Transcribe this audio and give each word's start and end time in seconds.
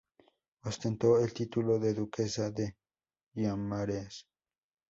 Ostentó 0.63 1.19
el 1.19 1.31
título 1.31 1.77
de 1.77 1.93
duquesa 1.93 2.49
de 2.49 2.75
Guimarães. 3.35 4.25